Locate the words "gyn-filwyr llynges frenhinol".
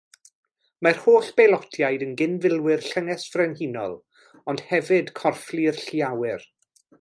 2.21-3.93